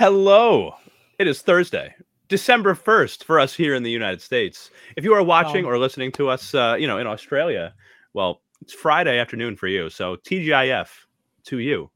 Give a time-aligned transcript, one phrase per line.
[0.00, 0.76] Hello.
[1.18, 1.94] It is Thursday,
[2.28, 4.70] December 1st for us here in the United States.
[4.96, 7.74] If you are watching or listening to us, uh, you know, in Australia,
[8.14, 9.90] well, it's Friday afternoon for you.
[9.90, 10.88] So TGIF
[11.44, 11.90] to you.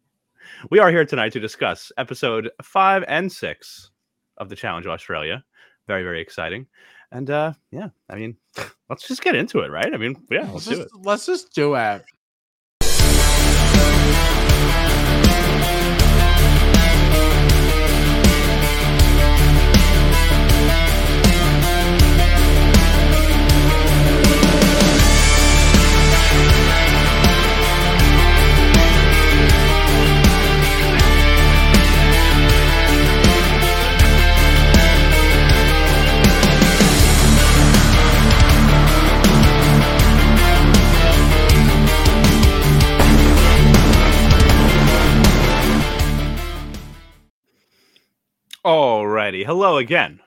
[0.68, 3.90] We are here tonight to discuss episode five and six
[4.36, 5.42] of the Challenge Australia.
[5.86, 6.66] Very, very exciting.
[7.10, 8.36] And uh, yeah, I mean,
[8.90, 9.94] let's just get into it, right?
[9.94, 10.88] I mean, yeah, let's Let's do it.
[11.04, 12.04] let's just do it.
[49.44, 50.20] Hello again.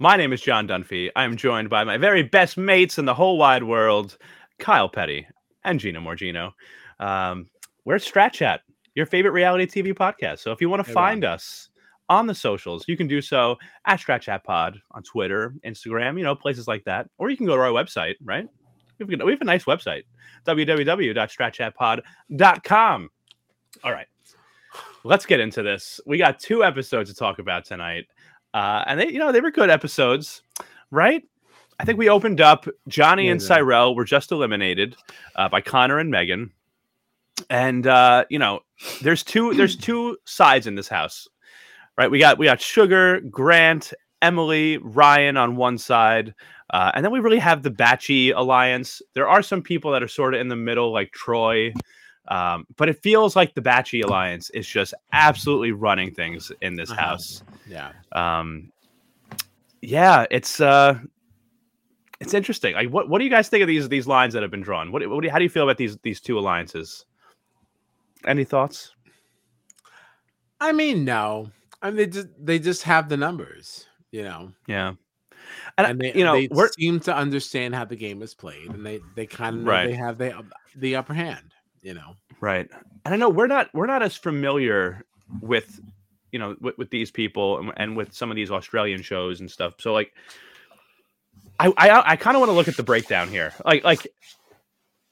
[0.00, 1.10] My name is John Dunphy.
[1.14, 4.18] I am joined by my very best mates in the whole wide world,
[4.58, 5.24] Kyle Petty
[5.62, 6.50] and Gina Morgino.
[6.98, 7.48] Um,
[7.84, 8.62] we're at Strat Chat,
[8.96, 10.40] your favorite reality TV podcast.
[10.40, 11.68] So if you want to find us
[12.08, 16.24] on the socials, you can do so at Strat Chat Pod on Twitter, Instagram, you
[16.24, 17.08] know, places like that.
[17.18, 18.48] Or you can go to our website, right?
[18.98, 20.02] We have, we have a nice website,
[20.44, 23.10] www.stratchatpod.com.
[23.84, 24.08] All right
[25.04, 26.00] let's get into this.
[26.06, 28.06] We got two episodes to talk about tonight,
[28.54, 30.42] uh, and they, you know, they were good episodes,
[30.90, 31.22] right?
[31.78, 32.66] I think we opened up.
[32.88, 33.46] Johnny Yeah, and yeah.
[33.46, 34.96] Cyrell were just eliminated
[35.36, 36.50] uh, by Connor and Megan,
[37.48, 38.60] and uh, you know,
[39.02, 41.28] there's two there's two sides in this house,
[41.96, 42.10] right?
[42.10, 46.34] We got we got Sugar, Grant, Emily, Ryan on one side.
[46.72, 49.02] Uh, and then we really have the Batchy alliance.
[49.14, 51.72] There are some people that are sort of in the middle, like Troy,
[52.30, 56.90] um, but it feels like the Batchy alliance is just absolutely running things in this
[56.90, 57.00] Uh-huh.
[57.00, 57.42] house.
[57.68, 57.92] Yeah.
[58.12, 58.72] Um,
[59.82, 60.98] yeah, it's uh,
[62.20, 62.74] it's interesting.
[62.74, 64.92] Like, what what do you guys think of these these lines that have been drawn?
[64.92, 67.04] What, what do you, how do you feel about these these two alliances?
[68.26, 68.94] Any thoughts?
[70.60, 71.50] I mean, no.
[71.82, 74.92] I mean, they just they just have the numbers, you know, Yeah,
[75.78, 76.48] and, and they you know they
[76.78, 79.86] seem to understand how the game is played, and they they kind of Right.
[79.86, 80.44] they have the
[80.76, 82.16] the upper hand, you know.
[82.40, 82.68] Right.
[83.04, 85.04] And I know we're not we're not as familiar
[85.40, 85.80] with
[86.32, 89.50] you know with, with these people and, and with some of these Australian shows and
[89.50, 89.74] stuff.
[89.78, 90.12] So like
[91.58, 93.52] I I, I kind of want to look at the breakdown here.
[93.64, 94.06] Like like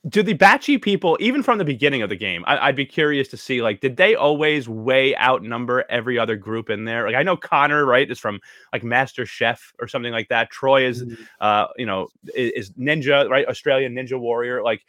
[0.08, 3.28] do the Batchy people, even from the beginning of the game, I, I'd be curious
[3.28, 7.04] to see like, did they always way outnumber every other group in there?
[7.06, 8.40] Like, I know Connor, right, is from
[8.72, 10.50] like Master Chef or something like that.
[10.50, 11.04] Troy is
[11.40, 13.46] uh, you know, is, is Ninja, right?
[13.48, 14.62] Australian Ninja Warrior.
[14.62, 14.84] Like,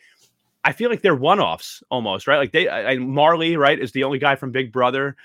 [0.64, 2.38] I feel like they're one offs almost, right?
[2.38, 5.16] Like they, I, I- Marley, right, is the only guy from Big Brother.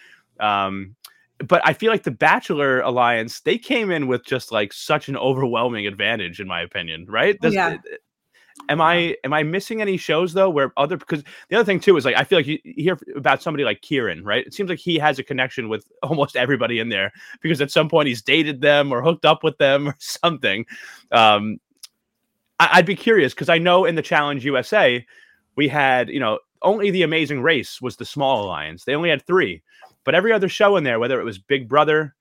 [0.40, 0.94] Um,
[1.38, 5.16] but I feel like the Bachelor Alliance, they came in with just like such an
[5.16, 7.38] overwhelming advantage, in my opinion, right?
[7.40, 7.76] Does- Yeah.
[8.68, 11.96] Am I am I missing any shows though where other because the other thing too
[11.96, 14.46] is like I feel like you you hear about somebody like Kieran, right?
[14.46, 17.12] It seems like he has a connection with almost everybody in there
[17.42, 20.64] because at some point he's dated them or hooked up with them or something.
[21.10, 21.58] Um,
[22.60, 25.04] I, I'd be curious because I know in the Challenge USA
[25.56, 28.84] we had you know only the Amazing Race was the small alliance.
[28.84, 29.62] They only had three,
[30.04, 32.14] but every other show in there, whether it was Big Brother,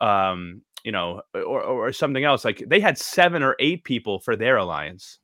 [0.00, 4.36] um, you know, or, or something else, like they had seven or eight people for
[4.36, 5.18] their alliance.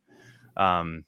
[0.56, 1.04] Um,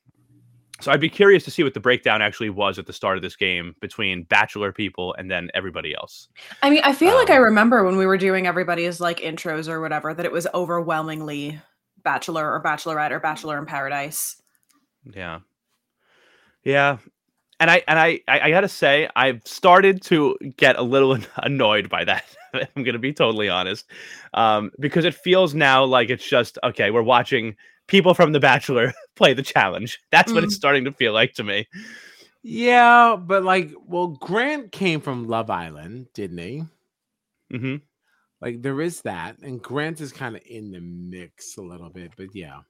[0.81, 3.23] so I'd be curious to see what the breakdown actually was at the start of
[3.23, 6.29] this game between Bachelor people and then everybody else.
[6.63, 9.69] I mean, I feel like I Um, remember when we were doing everybody's like intros
[9.69, 11.59] or whatever that it was overwhelmingly
[12.03, 14.41] Bachelor or Bachelorette or Bachelor in Paradise.
[15.05, 15.41] Yeah.
[16.67, 16.99] Yeah.
[17.61, 21.89] And I and I I, I gotta say I've started to get a little annoyed
[21.89, 22.25] by that.
[22.77, 23.87] I'm gonna be totally honest,
[24.35, 26.91] um, because it feels now like it's just okay.
[26.91, 30.01] We're watching people from The Bachelor play the challenge.
[30.11, 31.69] That's what it's starting to feel like to me.
[32.43, 36.65] Yeah, but like, well, Grant came from Love Island, didn't he?
[37.51, 37.77] hmm
[38.41, 42.13] Like, there is that, and Grant is kind of in the mix a little bit,
[42.17, 42.61] but yeah.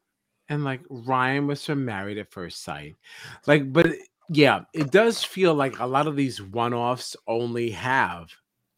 [0.49, 2.95] And like Ryan was from Married at First Sight,
[3.47, 3.87] like, but
[4.29, 8.31] yeah, it does feel like a lot of these one-offs only have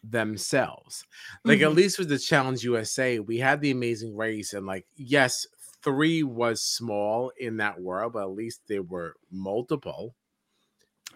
[0.02, 1.04] themselves.
[1.44, 1.74] Like at Mhm.
[1.74, 5.46] least with the Challenge USA, we had the Amazing Race, and like, yes,
[5.82, 10.14] three was small in that world, but at least there were multiple.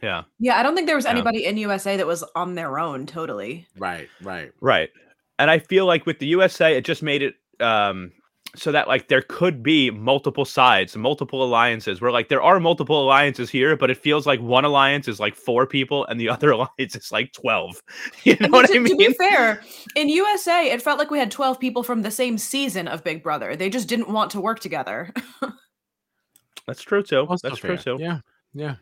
[0.03, 0.25] Yeah.
[0.39, 1.13] Yeah, I don't think there was Yeah.
[1.13, 3.67] anybody in USA that was on their own totally.
[3.77, 4.53] Right, right.
[4.61, 4.91] Right.
[5.39, 8.13] And I feel like with the USA, it just made it um
[8.55, 13.03] so that like there could be multiple sides, multiple alliances where like there are multiple
[13.03, 16.51] alliances here, but it feels like one alliance is like four people and the other
[16.51, 17.83] alliance is like 12.
[18.25, 18.93] You know And what to, I mean?
[18.99, 19.63] to be fair,
[19.97, 23.23] in USA, it felt like we had 12 people from the same season of Big
[23.23, 23.57] Brother.
[23.57, 25.13] They just didn't want to work together.
[26.67, 27.21] That's true too.
[27.27, 27.97] Also That's true fair.
[27.97, 28.03] too.
[28.03, 28.19] Yeah,
[28.55, 28.75] yeah.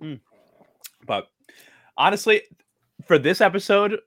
[0.00, 0.14] Hmm.
[1.06, 1.28] But
[1.96, 2.42] honestly,
[3.06, 4.00] for this episode,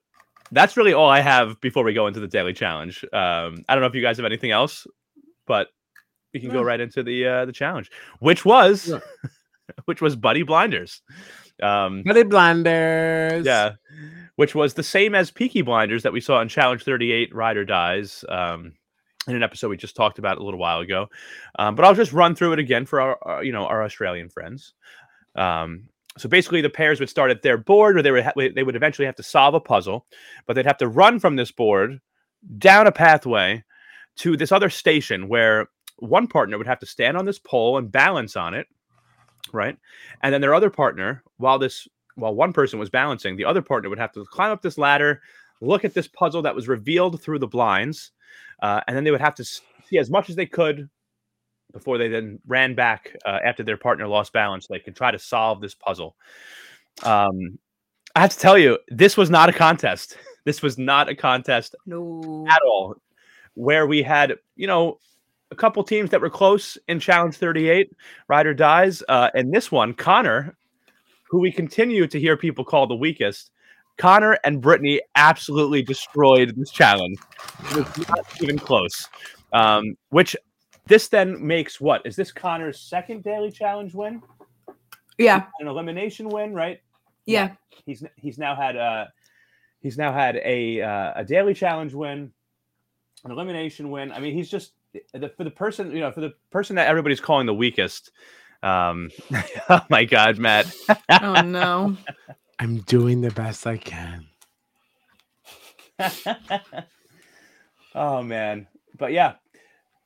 [0.51, 3.03] that's really all I have before we go into the daily challenge.
[3.13, 4.85] Um, I don't know if you guys have anything else,
[5.47, 5.67] but
[6.33, 7.89] we can go right into the uh, the challenge,
[8.19, 8.99] which was Yeah.
[9.85, 11.01] which was Buddy Blinders.
[11.61, 13.45] Um, Buddy Blinders.
[13.45, 13.73] yeah,
[14.35, 17.65] which was the same as Peaky Blinders that we saw in Challenge 38, Ride or
[17.65, 18.73] Dies, um,
[19.27, 21.07] in an episode we just talked about a little while ago.
[21.59, 24.29] Um, but I'll just run through it again for our, our you know our Australian
[24.29, 24.73] friends.
[25.35, 28.63] Um, so basically, the pairs would start at their board, or they would ha- they
[28.63, 30.05] would eventually have to solve a puzzle,
[30.45, 31.99] but they'd have to run from this board
[32.57, 33.63] down a pathway
[34.17, 37.91] to this other station where one partner would have to stand on this pole and
[37.91, 38.67] balance on it,
[39.53, 39.77] right?
[40.21, 43.89] And then their other partner, while this while one person was balancing, the other partner
[43.89, 45.21] would have to climb up this ladder,
[45.61, 48.11] look at this puzzle that was revealed through the blinds,
[48.61, 50.89] uh, and then they would have to see as much as they could
[51.71, 54.67] before they then ran back uh, after their partner lost balance.
[54.67, 56.15] So they could try to solve this puzzle.
[57.03, 57.57] Um,
[58.15, 60.17] I have to tell you, this was not a contest.
[60.43, 62.47] This was not a contest no.
[62.49, 62.95] at all.
[63.53, 64.97] Where we had, you know,
[65.51, 67.91] a couple teams that were close in Challenge 38,
[68.27, 70.57] Ride or Dies, uh, and this one, Connor,
[71.29, 73.51] who we continue to hear people call the weakest.
[73.97, 77.19] Connor and Brittany absolutely destroyed this challenge.
[77.69, 79.07] It was not even close.
[79.53, 80.35] Um, which
[80.87, 82.05] this then makes what?
[82.05, 84.21] Is this Connor's second daily challenge win?
[85.17, 85.45] Yeah.
[85.59, 86.81] An elimination win, right?
[87.25, 87.51] Yeah.
[87.85, 89.05] He's he's now had uh
[89.81, 92.31] he's now had a uh, a daily challenge win,
[93.23, 94.11] an elimination win.
[94.11, 94.73] I mean, he's just
[95.13, 98.11] the, for the person you know for the person that everybody's calling the weakest.
[98.63, 99.09] Um,
[99.69, 100.73] oh my God, Matt.
[101.21, 101.97] Oh no.
[102.59, 104.27] I'm doing the best I can.
[107.95, 108.67] oh man,
[108.97, 109.33] but yeah,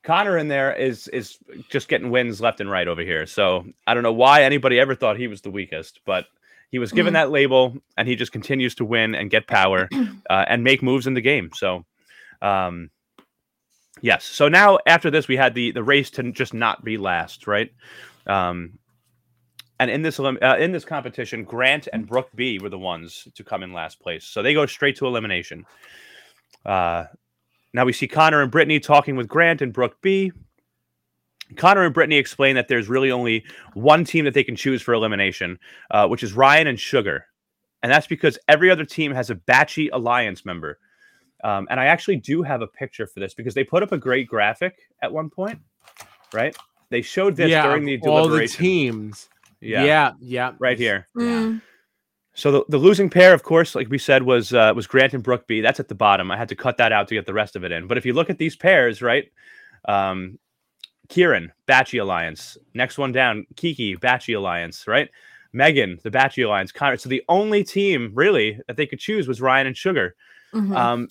[0.06, 1.36] Connor in there is is
[1.68, 3.26] just getting wins left and right over here.
[3.26, 6.26] So I don't know why anybody ever thought he was the weakest, but
[6.70, 7.14] he was given Mhm.
[7.14, 9.88] that label, and he just continues to win and get power
[10.30, 11.50] uh, and make moves in the game.
[11.54, 11.84] So,
[12.40, 12.90] um,
[14.00, 14.24] yes.
[14.24, 17.72] So now after this, we had the the race to just not be last, right?
[18.28, 18.78] Um,
[19.80, 23.42] and in this uh, in this competition, Grant and Brooke B were the ones to
[23.42, 24.24] come in last place.
[24.24, 25.66] So they go straight to elimination.
[26.64, 27.06] Uh,
[27.76, 30.32] now we see Connor and Brittany talking with Grant and Brooke B.
[31.56, 33.44] Connor and Brittany explain that there's really only
[33.74, 35.58] one team that they can choose for elimination,
[35.90, 37.26] uh, which is Ryan and Sugar.
[37.82, 40.78] And that's because every other team has a Batchy Alliance member.
[41.44, 43.98] Um, and I actually do have a picture for this because they put up a
[43.98, 45.60] great graphic at one point,
[46.32, 46.56] right?
[46.88, 49.28] They showed this yeah, during the of all the teams.
[49.60, 50.52] yeah, yeah, yeah.
[50.58, 51.06] right here.
[51.14, 51.58] Yeah.
[52.38, 55.22] So the, the losing pair, of course, like we said, was uh, was Grant and
[55.22, 55.62] Brooke B.
[55.62, 56.30] That's at the bottom.
[56.30, 57.86] I had to cut that out to get the rest of it in.
[57.86, 59.32] But if you look at these pairs, right?
[59.88, 60.38] Um,
[61.08, 62.58] Kieran, Batchy Alliance.
[62.74, 65.08] Next one down, Kiki, Batchy Alliance, right?
[65.54, 66.72] Megan, the Batchy Alliance.
[66.72, 66.98] Connor.
[66.98, 70.14] So the only team really that they could choose was Ryan and Sugar.
[70.52, 70.76] Mhm.
[70.76, 71.08] Um,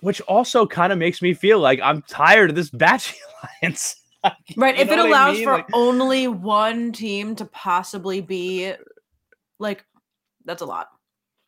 [0.00, 3.16] which also kind of makes me feel like I'm tired of this Batchy
[3.62, 3.96] Alliance.
[4.22, 4.76] right.
[4.76, 5.44] you If it what I allows mean?
[5.46, 8.74] for Like- only one team to possibly be
[9.58, 9.84] like,
[10.48, 10.88] that's a lot.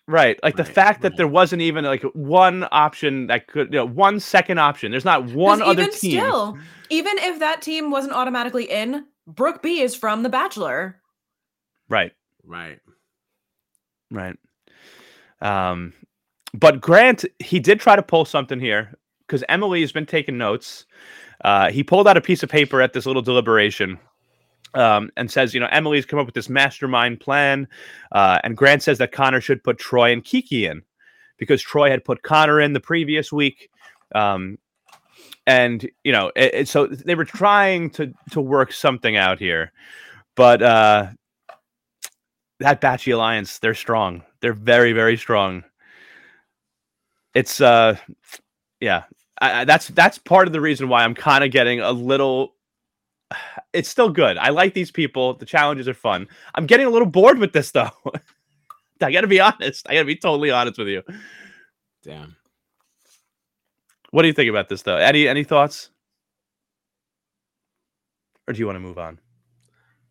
[0.07, 0.39] Right.
[0.43, 3.87] Like the Right, fact that there wasn't even like one option that could, you know,
[3.87, 4.91] one second option.
[4.91, 6.21] There's not one other even team.
[6.21, 6.59] Still,
[6.91, 11.01] even if that team wasn't automatically in, Brooke B is from The Bachelor.
[11.89, 12.13] Right.
[12.45, 12.81] Right.
[14.11, 14.37] Right.
[15.41, 15.93] Um,
[16.53, 20.87] but Grant, he did try to pull something here because Emily has been taking notes.
[21.45, 23.99] Uh, he pulled out a piece of paper at this little deliberation
[24.75, 27.69] um, and says, you know, Emily's come up with this mastermind plan.
[28.13, 30.83] Uh, and Grant says that Connor should put Troy and Kiki in
[31.39, 33.71] because Troy had put Connor in the previous week.
[34.15, 34.59] Um,
[35.47, 39.73] and you know, it, it- so they were trying to to work something out here,
[40.37, 41.07] but uh,
[42.61, 44.23] that Batchy Alliance, they're strong.
[44.41, 45.65] They're very, very strong.
[47.35, 47.97] It's uh,
[48.81, 49.05] yeah,
[49.41, 52.55] I, that's that's part of the reason why I'm kind of getting a little.
[53.73, 54.37] It's still good.
[54.37, 55.35] I like these people.
[55.35, 56.27] The challenges are fun.
[56.57, 57.91] I'm getting a little bored with this though.
[59.01, 59.87] I got to be honest.
[59.89, 61.03] I got to be totally honest with you.
[62.03, 62.35] Damn.
[64.11, 64.97] What do you think about this though?
[64.97, 65.91] Any any thoughts?
[68.49, 69.21] Or do you want to move on?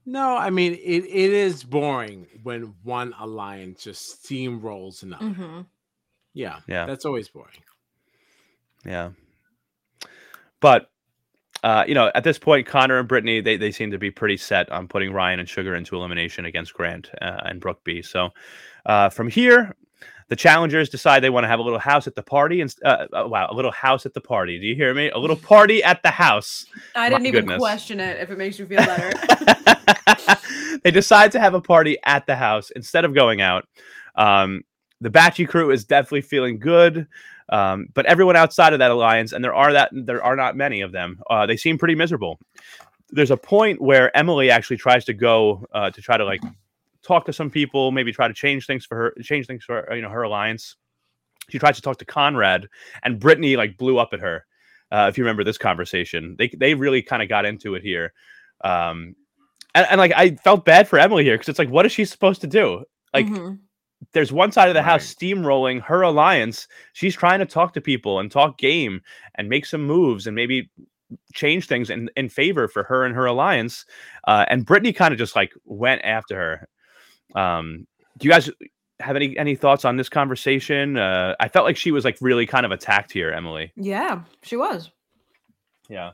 [0.05, 0.77] No, I mean it.
[1.05, 5.25] It is boring when one alliance just steamrolls another.
[5.25, 5.65] Mhm.
[6.33, 6.85] Yeah, Yeah.
[6.85, 7.61] that's always boring.
[8.85, 9.09] Yeah.
[10.61, 10.89] But
[11.63, 14.37] uh, you know, at this point, Connor and Brittany, they, they seem to be pretty
[14.37, 18.01] set on putting Ryan and Sugar into elimination against Grant uh, and Brooke B.
[18.01, 18.29] So
[18.85, 19.75] uh, from here,
[20.29, 23.07] the challengers decide they want to have a little house at the party and uh,
[23.11, 24.59] uh, wow, a little house at the party.
[24.59, 25.09] Do you hear me?
[25.09, 26.65] A little party at the house.
[26.95, 27.59] I My didn't even goodness.
[27.59, 29.11] question it if it makes you feel better.
[30.83, 33.67] they decide to have a party at the house instead of going out.
[34.15, 34.63] Um,
[35.01, 37.07] the Batchy crew is definitely feeling good,
[37.49, 40.81] um, but everyone outside of that alliance, and there are that there are not many
[40.81, 42.39] of them, uh, they seem pretty miserable.
[43.09, 46.41] There's a point where Emily actually tries to go uh, to try to like
[47.01, 50.01] talk to some people, maybe try to change things for her, change things for you
[50.01, 50.75] know her alliance.
[51.49, 52.67] She tries to talk to Conrad,
[53.03, 54.45] and Brittany like blew up at her.
[54.91, 58.13] Uh, if you remember this conversation, they they really kind of got into it here.
[58.63, 59.15] Um,
[59.73, 62.05] and, and like I felt bad for Emily here because it's like, what is she
[62.05, 62.83] supposed to do?
[63.13, 63.59] Like, Mhm.
[64.13, 66.67] There's one side of the house steamrolling her alliance.
[66.93, 69.01] She's trying to talk to people and talk game
[69.35, 70.69] and make some moves and maybe
[71.33, 73.85] change things in, in favor for her and her alliance.
[74.27, 76.35] Uh, and Brittany kind of just like went after
[77.35, 77.39] her.
[77.39, 77.87] Um,
[78.17, 78.49] do you guys
[78.99, 80.97] have any any thoughts on this conversation?
[80.97, 83.71] Uh, I felt like she was like really kind of attacked here, Emily.
[83.75, 84.91] Yeah, she was.
[85.89, 86.11] Yeah.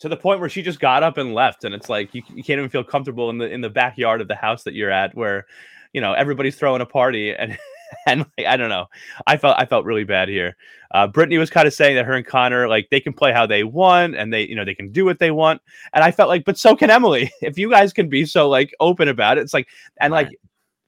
[0.00, 2.42] To the point where she just got up and left, and it's like you, you
[2.42, 5.14] can't even feel comfortable in the in the backyard of the house that you're at,
[5.14, 5.46] where
[5.92, 7.58] you know everybody's throwing a party, and
[8.06, 8.86] and like, I don't know,
[9.26, 10.56] I felt I felt really bad here.
[10.92, 13.46] Uh, Brittany was kind of saying that her and Connor like they can play how
[13.46, 15.60] they want, and they you know they can do what they want,
[15.92, 17.30] and I felt like, but so can Emily.
[17.42, 19.68] If you guys can be so like open about it, it's like
[20.00, 20.36] and like Right.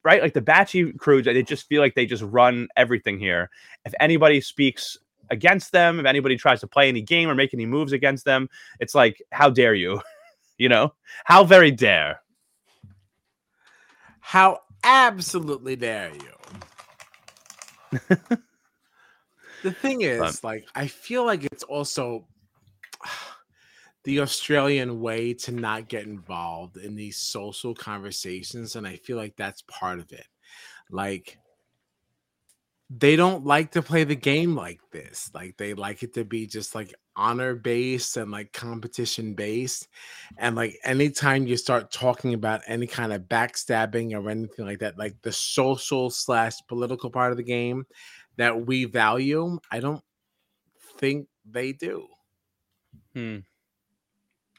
[0.03, 3.49] right like the Batchy crew, they just feel like they just run everything here.
[3.85, 4.97] If anybody speaks
[5.31, 8.49] against them, if anybody tries to play any game or make any moves against them,
[8.79, 10.01] it's like, how dare you?
[10.57, 10.93] you know,
[11.25, 12.21] how very dare.
[14.19, 16.31] How absolutely dare you?
[19.63, 22.27] the thing is, like, I feel like it's also
[24.03, 28.75] the Australian way to not get involved in these social conversations.
[28.75, 30.27] And I feel like that's part of it.
[30.89, 31.39] Like,
[32.89, 35.31] they don't like to play the game like this.
[35.33, 39.87] Like, they like it to be just like honor based and like competition based.
[40.37, 44.97] And like anytime you start talking about any kind of backstabbing or anything like that,
[44.97, 47.85] like the social slash political part of the game
[48.37, 50.03] that we value, I don't
[50.97, 52.07] think they do.
[53.13, 53.37] Hmm.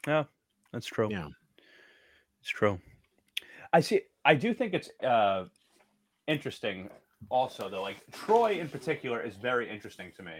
[0.07, 0.25] Yeah,
[0.73, 1.09] that's true.
[1.11, 1.29] Yeah.
[2.41, 2.79] It's true.
[3.73, 4.03] I see.
[4.25, 5.47] I do think it's uh,
[6.29, 6.89] interesting.
[7.29, 10.33] Also, though, like Troy in particular is very interesting to me,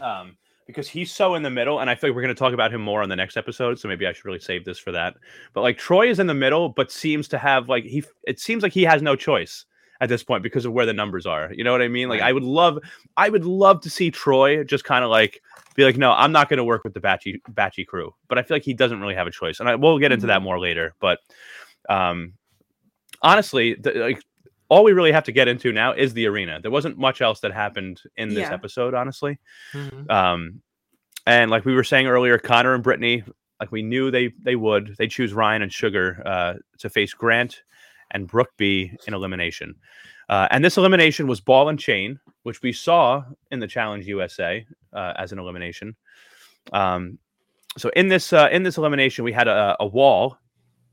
[0.00, 0.36] um,
[0.70, 2.72] because he's so in the middle, and I feel like we're going to talk about
[2.72, 3.78] him more on the next episode.
[3.78, 5.14] So maybe I should really save this for that.
[5.52, 8.04] But like Troy is in the middle, but seems to have like he.
[8.26, 9.64] It seems like he has no choice
[10.00, 11.52] at this point because of where the numbers are.
[11.52, 12.08] You know what I mean?
[12.08, 12.22] Like.
[12.22, 12.78] I would love,
[13.16, 15.42] I would love to see Troy just kind of like
[15.74, 18.14] be like, no, I'm not going to work with the Batchy Batchy crew.
[18.28, 20.26] But I feel like he doesn't really have a choice, and I we'll get into
[20.28, 20.94] that more later.
[21.00, 21.18] But
[21.88, 22.34] um,
[23.22, 24.22] honestly, the, like
[24.70, 26.60] all we really have to get into now is the arena.
[26.62, 28.54] There wasn't much else that happened in this Yeah.
[28.54, 29.38] episode, honestly.
[30.08, 30.62] Um,
[31.26, 33.22] and like we were saying earlier, Connor and Brittany,
[33.60, 34.94] like we knew they they would.
[34.96, 37.62] They choose Ryan and Sugar uh, to face Grant
[38.12, 39.74] and Brooke B in elimination.
[40.28, 44.64] Uh, and this elimination was ball and chain, which we saw in the Challenge USA
[44.92, 45.94] uh, as an elimination.
[46.72, 47.18] Um,
[47.76, 50.38] so in this uh, in this elimination, we had a, a wall,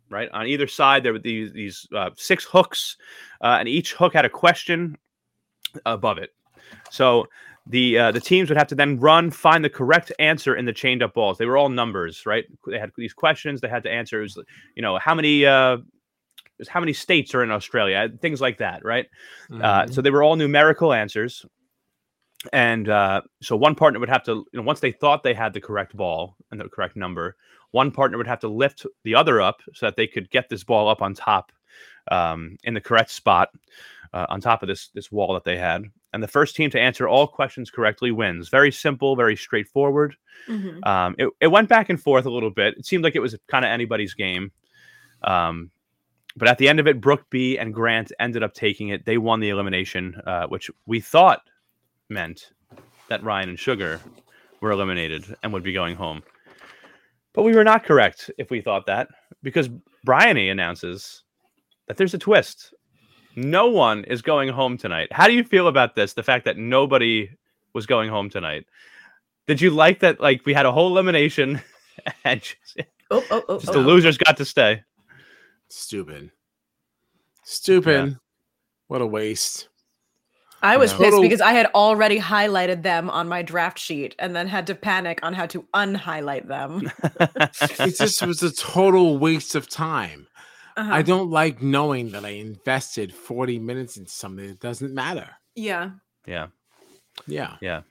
[0.09, 1.03] right on either side.
[1.03, 2.97] There were these these uh, six hooks,
[3.41, 4.97] uh, and each hook had a question
[5.85, 6.33] above it.
[6.89, 7.27] So
[7.67, 10.73] the uh, the teams would have to then run, find the correct answer in the
[10.73, 11.37] chained up balls.
[11.37, 12.45] They were all numbers, right?
[12.65, 14.19] They had these questions they had to answer.
[14.19, 14.39] It was,
[14.75, 15.77] you know, how many uh,
[16.69, 19.07] how many states are in Australia, things like that, right?
[19.51, 19.93] Uh, Mhm.
[19.93, 21.45] so they were all numerical answers.
[22.53, 25.53] And uh, so one partner would have to, you know, once they thought they had
[25.53, 27.35] the correct ball and the correct number,
[27.71, 30.63] one partner would have to lift the other up so that they could get this
[30.63, 31.51] ball up on top
[32.11, 33.49] um, in the correct spot
[34.13, 35.83] uh, on top of this this wall that they had.
[36.13, 38.49] And the first team to answer all questions correctly wins.
[38.49, 40.15] Very simple, very straightforward.
[40.47, 40.85] Mhm.
[40.87, 42.75] Um, it, it went back and forth a little bit.
[42.77, 44.51] It seemed like it was kind of anybody's game.
[45.23, 45.69] Um,
[46.37, 49.05] but at the end of it, Brooke B and Grant ended up taking it.
[49.05, 51.41] They won the elimination, uh, which we thought
[52.09, 52.51] meant
[53.09, 53.99] that Ryan and Sugar
[54.61, 56.23] were eliminated and would be going home.
[57.37, 59.09] But we were not correct if we thought that
[59.43, 59.69] because
[60.03, 61.21] Bryony announces
[61.87, 62.73] that there's a twist.
[63.35, 65.09] No one is going home tonight.
[65.11, 66.13] How do you feel about this?
[66.13, 67.29] The fact that nobody
[67.75, 68.65] was going home tonight.
[69.45, 70.19] Did you like that?
[70.19, 71.61] Like we had a whole elimination,
[72.23, 73.73] and just, Oh, oh, oh, just oh.
[73.73, 74.81] the losers got to stay.
[75.69, 76.31] Stupid.
[77.43, 78.17] Stupid.
[78.87, 79.69] What a waste.
[80.63, 80.97] I was Yeah.
[80.97, 84.67] pissed Total- because I had already highlighted them on my draft sheet and then had
[84.67, 86.91] to panic on how to unhighlight them.
[87.79, 90.27] It just was a total waste of time.
[90.75, 90.93] Uh-huh.
[90.93, 95.29] I don't like knowing that I invested 40 minutes in something that doesn't matter.
[95.55, 95.91] yeah.
[96.25, 96.47] yeah.
[97.25, 97.55] Yeah.
[97.61, 97.81] Yeah.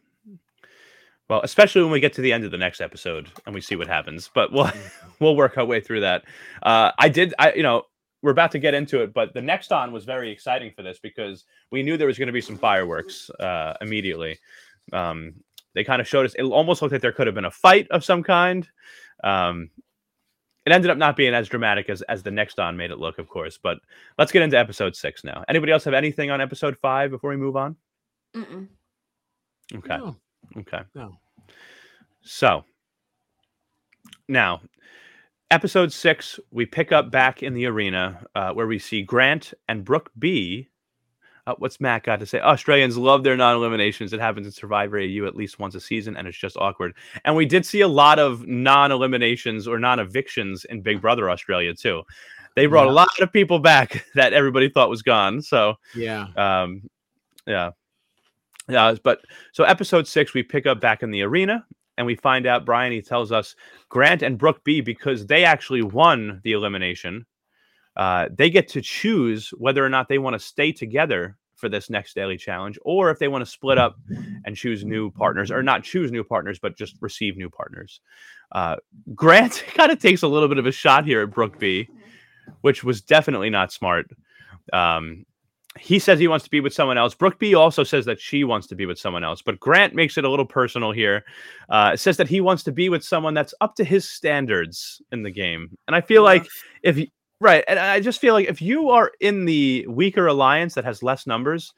[1.28, 3.74] Well, especially when we get to the end of the next episode and we see
[3.74, 4.30] what happens.
[4.32, 4.70] But we'll
[5.20, 6.22] we'll work our way through that.
[6.62, 7.82] Uh, I did, I you know,
[8.26, 10.98] we're about to get into it, but the next on was very exciting for this
[10.98, 14.36] because we knew there was going to be some fireworks uh, immediately.
[14.92, 15.34] Um,
[15.74, 16.34] they kind of showed us.
[16.34, 18.68] It almost looked like there could have been a fight of some kind.
[19.22, 19.70] Um,
[20.64, 23.20] it ended up not being as dramatic as as the next on made it look,
[23.20, 23.60] of course.
[23.62, 23.78] But
[24.18, 25.44] let's get into episode six now.
[25.48, 27.76] Anybody else have anything on episode five before we move on?
[28.34, 28.66] Mm-mm.
[29.72, 29.98] Okay.
[29.98, 30.16] No,
[30.56, 30.80] Okay.
[30.96, 31.16] no.
[32.22, 32.64] So
[34.28, 34.62] now,
[35.50, 39.84] episode six, we pick up back in the arena uh, where we see Grant and
[39.84, 40.68] Brooke B.
[41.46, 42.40] Uh, what's Matt got to say?
[42.40, 44.12] Australians love their non eliminations.
[44.12, 46.94] It happens in Survivor AU at least once a season, and it's just awkward.
[47.24, 51.30] And we did see a lot of non eliminations or non evictions in Big Brother
[51.30, 52.02] Australia, too.
[52.56, 55.42] They brought a lot of people back that everybody thought was gone.
[55.42, 56.26] So, Yeah.
[56.36, 56.82] um,
[57.46, 57.70] yeah,
[58.68, 58.94] yeah.
[59.04, 59.20] But
[59.52, 61.64] so episode six, we pick up back in the arena,
[61.96, 62.92] and we find out Brian.
[62.92, 63.54] He tells us
[63.88, 67.26] Grant and Brooke B because they actually won the elimination.
[67.96, 71.88] Uh, they get to choose whether or not they want to stay together for this
[71.88, 73.96] next daily challenge, or if they want to split up
[74.44, 78.00] and choose new partners, or not choose new partners, but just receive new partners.
[78.52, 78.76] Uh,
[79.14, 81.88] Grant kind of takes a little bit of a shot here at Brooke B,
[82.60, 84.06] which was definitely not smart.
[84.72, 85.24] Um,
[85.78, 87.14] he says he wants to be with someone else.
[87.14, 90.16] Brooke B also says that she wants to be with someone else, but Grant makes
[90.16, 91.24] it a little personal here.
[91.68, 95.22] Uh, says that he wants to be with someone that's up to his standards in
[95.22, 96.30] the game, and I feel Yeah.
[96.30, 96.46] like
[96.82, 96.98] if
[97.40, 101.02] right, and I just feel like if you are in the weaker alliance that has
[101.02, 101.74] less numbers,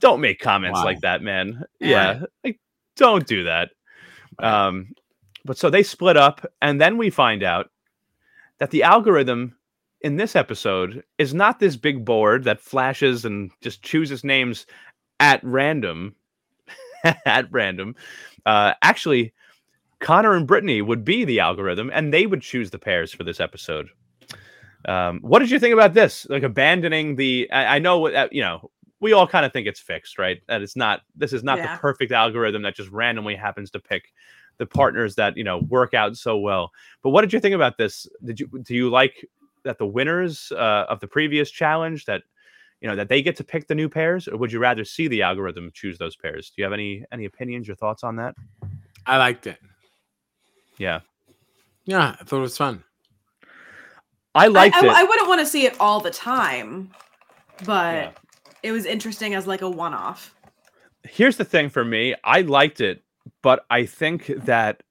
[0.00, 0.84] don't make comments Wow.
[0.84, 1.64] like that, man.
[1.80, 1.88] Yeah.
[1.88, 2.60] Yeah, like
[2.96, 3.70] don't do that.
[4.38, 4.94] Um,
[5.44, 7.70] but so they split up, and then we find out
[8.58, 9.56] that the algorithm
[10.02, 14.66] in this episode is not this big board that flashes and just chooses names
[15.20, 16.14] at random.
[17.26, 17.94] at random.
[18.46, 19.32] Uh, actually,
[20.00, 23.40] Connor and Brittany would be the algorithm, and they would choose the pairs for this
[23.40, 23.88] episode.
[24.86, 26.26] Um, what did you think about this?
[26.28, 27.48] Like abandoning the?
[27.52, 28.70] I, I know what uh, you know.
[29.00, 30.40] We all kind of think it's fixed, right?
[30.46, 31.00] That it's not.
[31.16, 31.74] This is not Yeah.
[31.74, 34.12] the perfect algorithm that just randomly happens to pick
[34.58, 36.70] the partners that you know work out so well.
[37.02, 38.06] But what did you think about this?
[38.24, 39.24] Did you do you like
[39.64, 42.22] that the winners uh, of the previous challenge that
[42.80, 45.06] you know that they get to pick the new pairs, or would you rather see
[45.08, 46.50] the algorithm choose those pairs?
[46.50, 48.34] Do you have any any opinions or thoughts on that?
[49.06, 49.58] I liked it.
[50.78, 51.00] Yeah,
[51.84, 52.16] Yeah.
[52.20, 52.82] I thought it was fun.
[54.34, 54.90] I I, liked I, it.
[54.90, 56.90] I wouldn't want to see it all the time,
[57.64, 58.10] but Yeah.
[58.62, 60.34] it was interesting as like a one-off.
[61.04, 63.02] Here's the thing for me: I liked it,
[63.42, 64.82] but I think that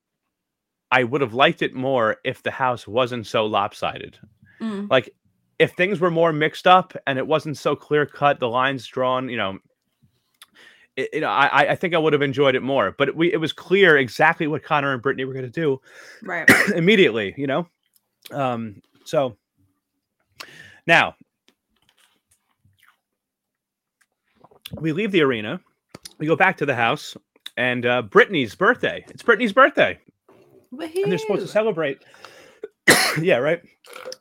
[0.91, 4.19] I would have liked it more if the house wasn't so lopsided.
[4.61, 4.89] Mm.
[4.91, 5.09] like
[5.57, 9.27] if things were more mixed up and it wasn't so clear cut the lines drawn
[9.27, 9.57] you know
[10.95, 13.33] it, you know I, I think i would have enjoyed it more but it, we,
[13.33, 15.81] it was clear exactly what connor and brittany were going to do
[16.21, 16.49] Right.
[16.75, 17.67] immediately you know
[18.31, 19.35] um so
[20.85, 21.15] now
[24.79, 25.59] we leave the arena
[26.19, 27.17] we go back to the house
[27.57, 29.97] and uh brittany's birthday it's brittany's birthday
[31.03, 32.03] and they're supposed to celebrate.
[33.21, 33.61] yeah, right.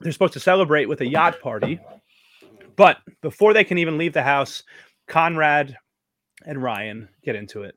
[0.00, 1.80] They're supposed to celebrate with a yacht party,
[2.76, 4.62] but before they can even leave the house,
[5.08, 5.76] Conrad
[6.46, 7.76] and Ryan get into it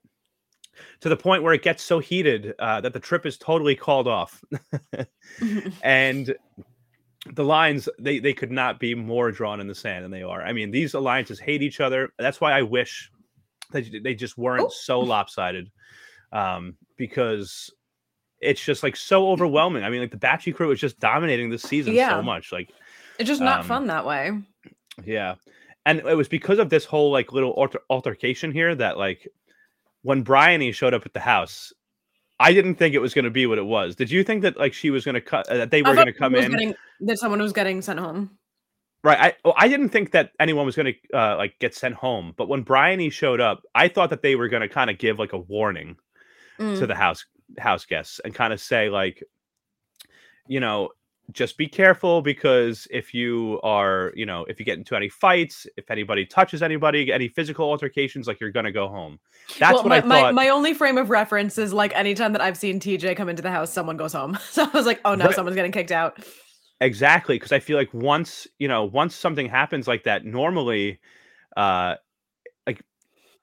[1.01, 4.07] to the point where it gets so heated uh, that the trip is totally called
[4.07, 4.43] off,
[5.83, 6.35] and
[7.33, 10.41] the lines they they could not be more drawn in the sand than they are.
[10.41, 12.09] I mean, these alliances hate each other.
[12.17, 13.11] That's why I wish
[13.71, 14.69] that they just weren't Oh.
[14.69, 15.69] so lopsided,
[16.31, 17.69] um, because
[18.43, 19.83] it's just like so overwhelming.
[19.83, 22.09] I mean, like the Batchy crew is just dominating this season Yeah.
[22.09, 22.51] so much.
[22.51, 22.69] Like,
[23.19, 24.31] It's just not Um, fun that way.
[25.05, 25.35] yeah,
[25.85, 29.27] and it was because of this whole like little alter- altercation here that like
[30.01, 31.71] when Bryony showed up at the house,
[32.39, 33.95] I didn't think it was going to be what it was.
[33.95, 36.07] Did you think that like she was going to cut uh, that they were going
[36.07, 36.51] to come in?
[36.51, 38.31] Getting, that someone was getting sent home.
[39.03, 39.19] Right.
[39.19, 42.33] I well, I didn't think that anyone was going to uh, like get sent home,
[42.37, 45.19] but when Bryony showed up, I thought that they were going to kind of give
[45.19, 45.97] like a warning
[46.59, 46.77] Mm.
[46.77, 47.25] to the house
[47.59, 49.23] house guests and kind of say like
[50.47, 50.89] you know
[51.31, 55.65] just be careful because if you are you know if you get into any fights
[55.77, 59.17] if anybody touches anybody any physical altercations like you're gonna go home
[59.57, 62.33] that's Well, what my, i thought My, my only frame of reference is like anytime
[62.33, 64.37] that I've seen TJ come into the house, someone goes home.
[64.51, 66.17] So I was like, oh no, someone's getting kicked out.
[66.81, 70.99] exactly because i feel like once you know once something happens like that normally
[71.55, 71.95] uh
[72.67, 72.83] like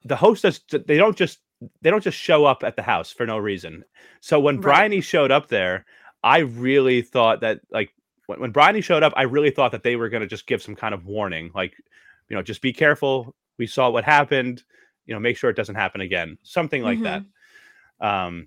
[0.04, 1.38] the host does they don't just
[1.82, 3.84] they don't just show up at the house for no reason.
[4.20, 4.62] So when Right.
[4.62, 5.84] Bryony showed up there,
[6.22, 7.92] I really thought that like
[8.26, 10.62] when, when Bryony showed up, I really thought that they were going to just give
[10.62, 11.74] some kind of warning, like
[12.28, 13.34] you know, just be careful.
[13.58, 14.62] We saw what happened.
[15.06, 16.38] You know, make sure it doesn't happen again.
[16.42, 17.22] Something like that.
[18.00, 18.46] Um,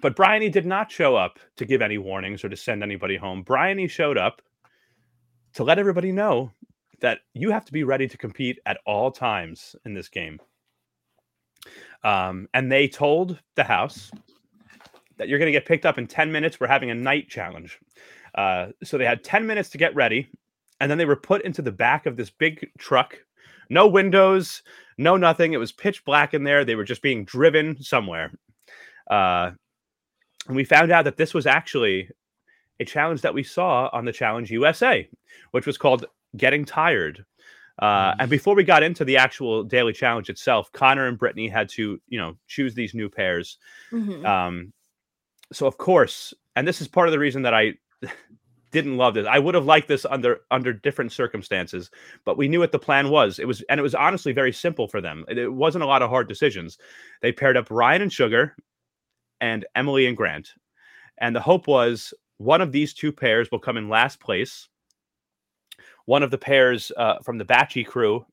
[0.00, 3.42] but Bryony did not show up to give any warnings or to send anybody home.
[3.42, 4.42] Bryony showed up
[5.54, 6.52] to let everybody know
[7.00, 10.38] that you have to be ready to compete at all times in this game.
[12.02, 14.10] Um, and they told the house
[15.18, 16.58] that you're going to get picked up in 10 minutes.
[16.58, 17.78] We're having a night challenge.
[18.34, 20.28] Uh, so they had 10 minutes to get ready.
[20.80, 23.18] And then they were put into the back of this big truck.
[23.68, 24.62] No windows,
[24.96, 25.52] no nothing.
[25.52, 26.64] It was pitch black in there.
[26.64, 28.32] They were just being driven somewhere.
[29.10, 29.52] Uh,
[30.46, 32.08] and we found out that this was actually
[32.80, 35.08] a challenge that we saw on the Challenge USA,
[35.50, 37.24] which was called Getting Tired.
[37.80, 41.68] Uh, and before we got into the actual daily challenge itself, Connor and Brittany had
[41.70, 43.58] to, you know, choose these new pairs.
[43.90, 44.24] Mhm.
[44.24, 44.72] Um,
[45.52, 47.74] so of course, and this is part of the reason that I
[48.70, 49.26] didn't love this.
[49.26, 51.90] I would have liked this under under different circumstances,
[52.24, 53.38] but we knew what the plan was.
[53.38, 55.24] It was, and it was honestly very simple for them.
[55.28, 56.78] It, it wasn't a lot of hard decisions.
[57.22, 58.54] They paired up Ryan and Sugar,
[59.40, 60.52] and Emily and Grant,
[61.18, 64.69] and the hope was one of these two pairs will come in last place.
[66.10, 68.26] One of the pairs uh, from the Batchy crew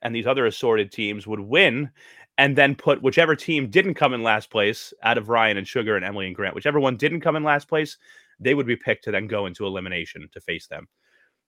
[0.00, 1.90] and these other assorted teams would win
[2.38, 5.96] and then put whichever team didn't come in last place out of Ryan and Sugar
[5.96, 7.98] and Emily and Grant, whichever one didn't come in last place,
[8.38, 10.86] they would be picked to then go into elimination to face them.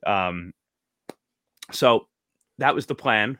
[0.05, 0.53] Um,
[1.71, 2.09] so
[2.59, 3.39] that was the plan.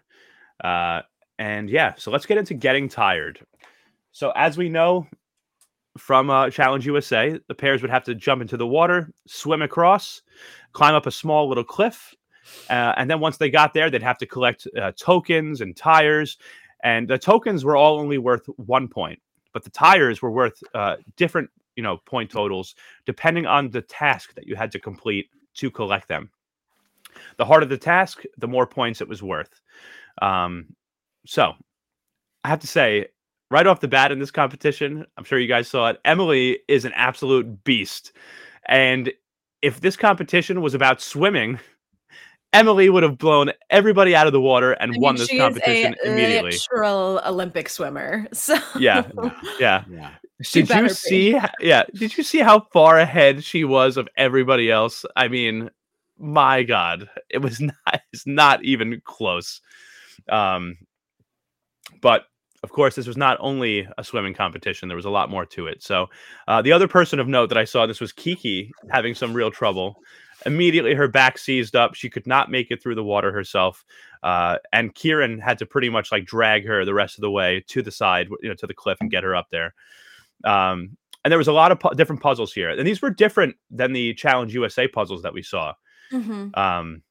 [0.63, 1.03] Uh,
[1.41, 3.45] and yeah, so let's get into getting tired.
[4.13, 5.09] So as we know
[5.97, 10.23] from uh, Challenge USA, the pairs would have to jump into the water, swim across,
[10.73, 12.15] climb up a small little cliff,
[12.71, 16.39] uh, and then once they got there, they'd have to collect uh, tokens and tires.
[16.85, 19.21] And the tokens were all only worth one point,
[19.53, 22.75] but the tires were worth uh, different, you know, point totals
[23.07, 26.31] depending on the task that you had to complete to collect them.
[27.37, 29.61] The harder the task, the more points it was worth.
[30.23, 30.67] Um,
[31.27, 31.55] so
[32.45, 33.07] I have to say,
[33.51, 36.01] right off the bat in this competition, I'm sure you guys saw it.
[36.05, 38.13] Emily is an absolute beast,
[38.67, 39.11] and
[39.63, 41.59] if this competition was about swimming,
[42.53, 45.37] Emily would have blown everybody out of the water and I mean, won this she
[45.37, 46.53] is competition a immediately.
[46.53, 48.27] Literal Olympic swimmer.
[48.33, 49.09] So Yeah,
[49.61, 49.85] Yeah.
[49.91, 50.11] Yeah.
[50.41, 50.89] She Did you be.
[50.91, 51.37] see?
[51.37, 51.85] h- Yeah.
[51.95, 55.05] Did you see how far ahead she was of everybody else?
[55.17, 55.69] I mean,
[56.19, 58.01] my God, it was not.
[58.13, 59.61] It's not even close.
[60.29, 60.79] Um,
[62.01, 62.25] but
[62.63, 64.89] of course, this was not only a swimming competition.
[64.89, 65.83] There was a lot more to it.
[65.83, 66.09] So,
[66.49, 69.51] uh, the other person of note that I saw this was Kiki having some real
[69.51, 69.97] trouble.
[70.49, 71.95] Immediately, her back seized up.
[71.95, 73.85] She could not make it through the water herself.
[74.23, 77.65] Uh, and Kieran had to pretty much like drag her the rest of the way
[77.69, 79.75] to the side, you know, to the cliff and get her up there.
[80.45, 83.57] Um, and there was a lot of pu- different puzzles here, and these were different
[83.71, 85.75] than the Challenge USA puzzles that we saw.
[86.13, 86.57] Mhm.
[86.57, 87.03] Um,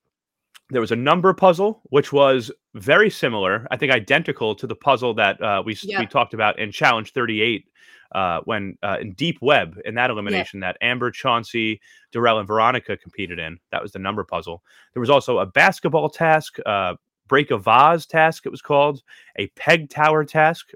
[0.69, 5.13] there was a number puzzle, which was very similar, I think identical to the puzzle
[5.15, 7.65] that uh, we s- we talked about in Challenge 38
[8.13, 11.79] uh, when uh, in Deep Web in that elimination that Amber, Chauncey,
[12.11, 13.57] Darrell, and Veronica competed in.
[13.71, 14.63] That was the number puzzle.
[14.93, 16.95] There was also a basketball task, uh,
[17.27, 18.45] break a vase task.
[18.45, 19.01] It was called
[19.37, 20.71] a peg tower task,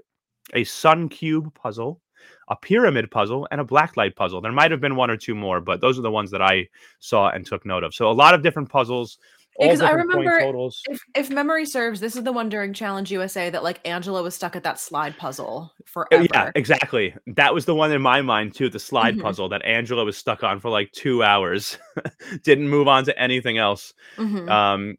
[0.54, 2.00] a sun cube puzzle.
[2.48, 4.40] A pyramid puzzle and a blacklight puzzle.
[4.40, 6.68] There might have been one or two more, but those are the ones that I
[7.00, 7.94] saw and took note of.
[7.94, 9.18] So a lot of different puzzles,
[9.58, 10.40] Because I remember.
[10.88, 14.34] If, if memory serves, this is the one during Challenge USA that like Angela was
[14.34, 16.26] stuck at that slide puzzle Uh, forever.
[16.32, 17.14] Yeah, exactly.
[17.26, 19.22] That was the one in my mind too, the slide Mhm.
[19.22, 21.78] puzzle that Angela was stuck on for like two hours,
[22.44, 23.92] didn't move on to anything else.
[24.16, 24.48] Mhm.
[24.50, 24.96] Um,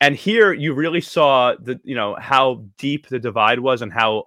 [0.00, 4.24] and here you really saw the you know how deep the divide was and how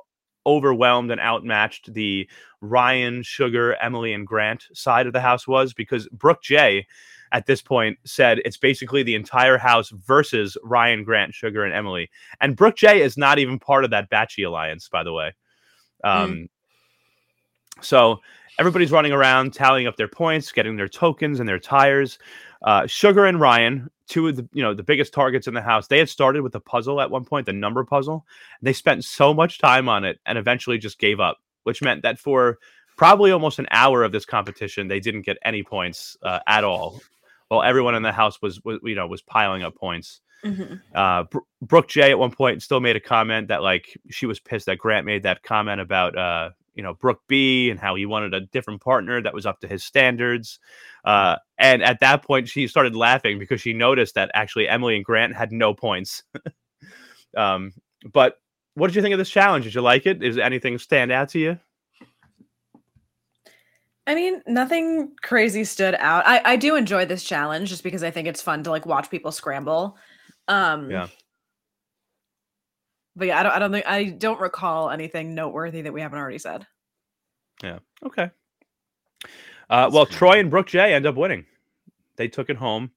[0.47, 2.27] overwhelmed and outmatched the
[2.61, 6.87] Ryan, Sugar, Emily, and Grant side of the house was because Brooke J
[7.31, 12.09] at this point said it's basically the entire house versus Ryan, Grant, Sugar, and Emily.
[12.39, 15.33] And Brooke J is not even part of that Batchy alliance, by the way.
[16.03, 16.49] Um,
[17.81, 18.19] So
[18.59, 22.19] everybody's running around, tallying up their points, getting their tokens and their tires.
[22.63, 25.87] Uh, Sugar and Ryan, two of the you know the biggest targets in the house,
[25.87, 28.25] they had started with a puzzle at one point, the number puzzle.
[28.61, 32.19] They spent so much time on it and eventually just gave up, which meant that
[32.19, 32.59] for
[32.97, 37.01] probably almost an hour of this competition, they didn't get any points uh, at all.
[37.51, 40.21] While everyone in the house was, was you know was piling up points.
[40.45, 40.81] Mhm.
[40.95, 44.39] Uh, Br- Brooke J at one point still made a comment that like she was
[44.39, 48.05] pissed that Grant made that comment about uh, you know Brooke B and how he
[48.05, 50.59] wanted a different partner that was up to his standards.
[51.03, 55.03] Uh, and at that point, she started laughing because she noticed that actually Emily and
[55.03, 56.23] Grant had no points.
[57.35, 57.73] um,
[58.13, 58.37] but
[58.75, 59.65] what did you think of this challenge?
[59.65, 60.23] Did you like it?
[60.23, 61.59] Is anything stand out to you?
[64.07, 66.23] I mean, nothing crazy stood out.
[66.25, 69.09] I, I do enjoy this challenge just because I think it's fun to like watch
[69.09, 69.97] people scramble.
[70.47, 71.07] Um Yeah.
[73.15, 76.19] But yeah, I don't I don't think I don't recall anything noteworthy that we haven't
[76.19, 76.65] already said.
[77.63, 77.79] Yeah.
[78.05, 78.31] Okay.
[79.69, 81.45] Uh, well, Troy and Brooke J end up winning.
[82.17, 82.91] They took it home,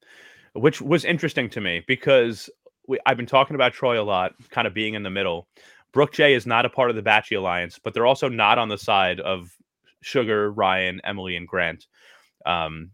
[0.55, 2.51] which was interesting to me because
[2.89, 5.47] we, I've been talking about Troy a lot, kind of being in the middle.
[5.93, 8.69] Brooke J is not a part of the Batchy Alliance, but they're also not on
[8.69, 9.57] the side of
[10.05, 11.87] Sugar, Ryan, Emily, and Grant.
[12.47, 12.91] Um,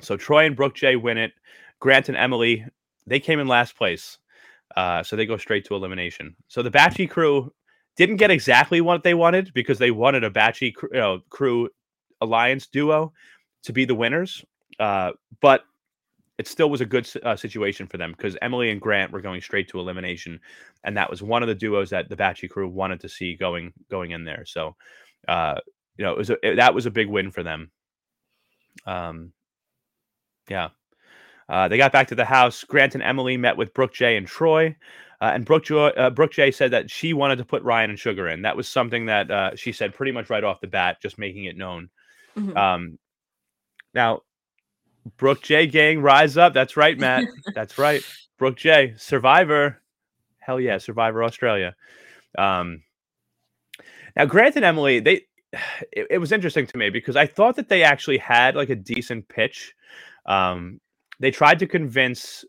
[0.00, 1.32] so Troy and Brooke J win it.
[1.80, 2.64] Grant and Emily,
[3.06, 4.18] they came in last place.
[4.76, 6.34] Uh, so they go straight to elimination.
[6.48, 7.52] So the Batchy crew
[7.96, 11.68] didn't get exactly what they wanted because they wanted a Batchy you know, crew
[12.20, 13.12] alliance duo
[13.64, 14.44] to be the winners.
[14.78, 15.64] Uh, but
[16.38, 19.40] it still was a good uh, situation for them because Emily and Grant were going
[19.40, 20.40] straight to elimination,
[20.84, 23.72] and that was one of the duos that the Batchy crew wanted to see going
[23.90, 24.44] going in there.
[24.46, 24.74] So,
[25.28, 25.60] uh,
[25.96, 27.70] you know, it was a, it- that was a big win for them.
[28.86, 29.32] Um,
[30.48, 30.68] yeah.
[31.48, 32.64] Uh, they got back to the house.
[32.64, 34.74] Grant and Emily met with Brooke J and Troy.
[35.20, 37.98] Uh, and Brooke, jo- uh, Brooke J said that she wanted to put Ryan and
[37.98, 38.42] Sugar in.
[38.42, 41.44] That was something that uh, she said pretty much right off the bat, just making
[41.44, 41.90] it known.
[42.36, 42.56] Mhm.
[42.56, 42.98] Um,
[43.94, 44.22] now,
[45.18, 46.54] Brooke J gang, rise up.
[46.54, 47.24] That's right, Matt.
[47.54, 48.02] That's right.
[48.38, 49.80] Brooke J, Survivor.
[50.38, 51.76] Hell yeah, Survivor Australia.
[52.36, 52.82] Um,
[54.16, 55.26] now, Grant and Emily, they
[55.92, 58.76] it, it was interesting to me because I thought that they actually had like a
[58.76, 59.74] decent pitch.
[60.26, 60.80] Um,
[61.20, 62.44] they tried to convince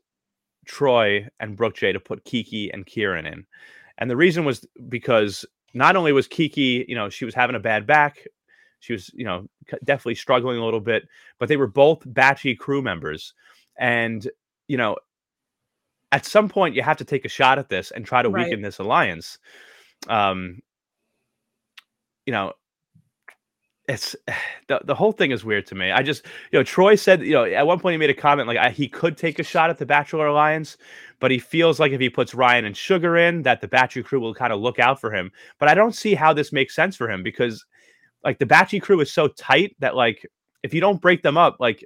[0.66, 3.46] Troy and Brooke J to put Kiki and Kieran in.
[3.98, 7.60] And the reason was because not only was Kiki, you know, she was having a
[7.60, 8.26] bad back,
[8.80, 9.48] she was, you know,
[9.84, 11.08] definitely struggling a little bit,
[11.40, 13.34] but they were both batchy crew members.
[13.78, 14.28] And,
[14.68, 14.98] you know,
[16.12, 18.44] at some point you have to take a shot at this and try to Right.
[18.44, 19.40] weaken this alliance.
[20.08, 20.60] Um,
[22.26, 22.54] you know,
[23.94, 24.16] it's
[24.68, 25.92] the, the whole thing is weird to me.
[25.92, 28.48] I just, you know, Troy said, you know, at one point he made a comment
[28.48, 30.78] like I, he could take a shot at the Bachelor Alliance,
[31.20, 34.20] but he feels like if he puts Ryan and Sugar in, that the Batchy crew
[34.20, 35.32] will kind of look out for him.
[35.60, 37.64] But I don't see how this makes sense for him because,
[38.24, 40.26] like, the Batchy crew is so tight that, like,
[40.64, 41.86] if you don't break them up, like,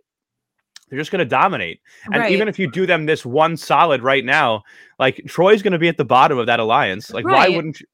[0.90, 1.82] they're just going to dominate.
[2.06, 2.32] And Right.
[2.32, 4.64] even if you do them this one solid right now,
[5.00, 7.12] like, Troy's going to be at the bottom of that alliance.
[7.12, 7.88] Like, why wouldn't you?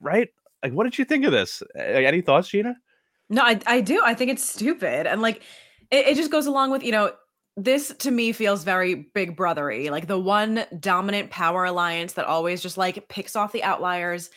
[0.00, 0.28] Right?
[0.62, 1.62] Like, what did you think of this?
[1.76, 2.76] Uh, Any thoughts, Gina?
[3.30, 4.02] No, I I do.
[4.04, 5.06] I think it's stupid.
[5.06, 5.42] And like
[5.90, 7.12] it, it just goes along with, you know,
[7.56, 9.90] this to me feels very big brothery.
[9.90, 14.30] Like the one dominant power alliance that always just like picks off the outliers.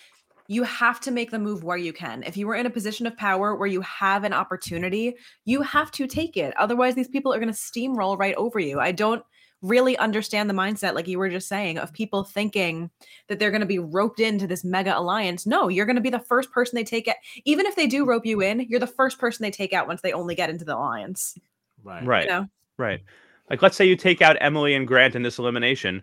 [0.47, 2.23] You have to make the move where you can.
[2.23, 5.91] If you were in a position of power where you have an opportunity, you have
[5.91, 6.54] to take it.
[6.58, 8.80] Otherwise, these people are going to steamroll right over you.
[8.80, 9.23] I don't
[9.62, 12.89] really understand the mindset, like you were just saying, of people thinking
[13.28, 15.45] that they're going to be roped into this mega alliance.
[15.45, 17.17] No, you're going to be the first person they take it.
[17.45, 20.02] Even if they do rope you in, you're the first person they take out once
[20.02, 21.38] they only get into the alliance.
[21.84, 22.06] Right.
[22.06, 22.28] Right.
[22.28, 22.47] know?
[22.78, 23.02] Right.
[23.50, 26.02] Like let's say you take out Emily and Grant in this elimination.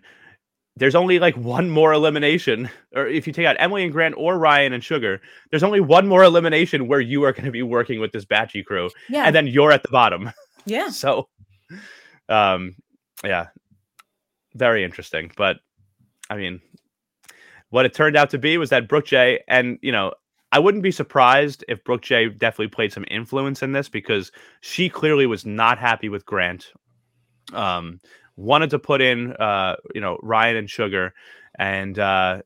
[0.77, 2.69] There's only like one more elimination.
[2.95, 5.19] Or if you take out Emily and Grant or Ryan and Sugar,
[5.49, 8.63] there's only one more elimination where you are going to be working with this Batchy
[8.63, 8.89] crew.
[9.09, 9.23] Yeah.
[9.25, 10.31] And then you're at the bottom.
[10.65, 10.89] yeah.
[10.91, 11.27] So
[12.29, 12.75] um
[13.23, 13.47] yeah.
[14.55, 15.31] Very interesting.
[15.35, 15.57] But
[16.29, 16.61] I mean
[17.69, 20.13] what it turned out to be was that Brooke J and you know
[20.51, 24.89] I wouldn't be surprised if Brooke J definitely played some influence in this because she
[24.89, 26.73] clearly was not happy with Grant.
[27.53, 27.99] Um,
[28.35, 31.13] wanted to put in, uh, you know, Ryan and Sugar,
[31.59, 32.41] and uh,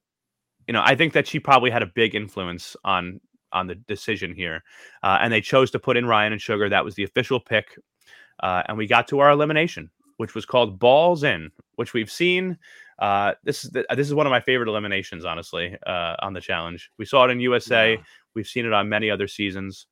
[0.68, 3.22] you know, I think that she probably had a big influence on
[3.54, 4.64] on the decision here.
[5.04, 6.68] Uh, and they chose to put in Ryan and Sugar.
[6.68, 7.78] That was the official pick,
[8.42, 12.58] uh, and we got to our elimination, which was called Balls In, which we've seen.
[13.00, 16.42] Uh, this is the, this is one of my favorite eliminations, honestly, uh, on the
[16.42, 16.92] challenge.
[16.98, 17.94] We saw it in USA.
[17.94, 18.04] Yeah.
[18.36, 19.88] We've seen it on many other seasons.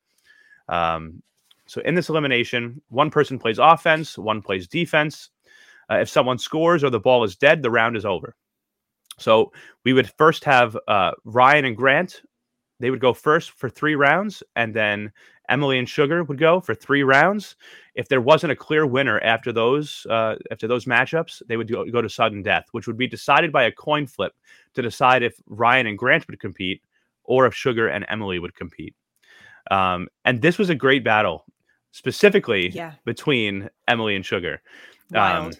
[0.69, 1.21] Um,
[1.67, 5.29] so in this elimination, one person plays offense, one plays defense.
[5.89, 8.35] Uh, if someone scores or the ball is dead, the round is over.
[9.17, 9.51] So
[9.83, 12.21] we would first have uh, Ryan and Grant.
[12.79, 15.11] They would go first for three rounds, and then
[15.51, 17.55] Emily and Sugar would go for three rounds.
[17.93, 21.85] If there wasn't a clear winner after those uh, after those matchups, they would go,
[21.85, 24.33] go to sudden death, which would be decided by a coin flip
[24.73, 26.81] to decide if Ryan and Grant would compete
[27.23, 28.95] or if Sugar and Emily would compete.
[29.69, 31.45] Um, and this was a great battle,
[31.91, 32.93] specifically Yeah.
[33.05, 34.61] between Emily and Sugar.
[35.11, 35.53] Wild.
[35.53, 35.59] Um,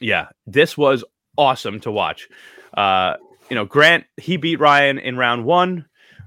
[0.00, 1.04] yeah, this was
[1.36, 2.28] awesome to watch.
[2.74, 3.14] Uh,
[3.48, 5.86] you know, Grant he beat Ryan in round one,